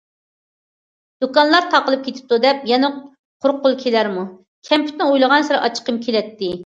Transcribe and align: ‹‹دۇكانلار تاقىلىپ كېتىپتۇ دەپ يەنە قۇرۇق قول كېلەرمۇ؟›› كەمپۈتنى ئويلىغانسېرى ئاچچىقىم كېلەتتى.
‹‹دۇكانلار 1.25 1.67
تاقىلىپ 1.75 2.01
كېتىپتۇ 2.07 2.39
دەپ 2.45 2.65
يەنە 2.71 2.91
قۇرۇق 3.47 3.59
قول 3.67 3.77
كېلەرمۇ؟›› 3.85 4.25
كەمپۈتنى 4.71 5.09
ئويلىغانسېرى 5.11 5.61
ئاچچىقىم 5.61 6.01
كېلەتتى. 6.09 6.51